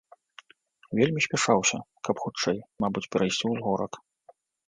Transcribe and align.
Вельмі 0.99 1.21
спяшаўся, 1.25 1.77
каб 2.09 2.15
хутчэй, 2.25 2.57
мабыць, 2.85 3.05
перайсці 3.17 3.45
ўзгорак. 3.55 3.93